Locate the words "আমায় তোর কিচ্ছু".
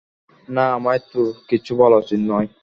0.73-1.71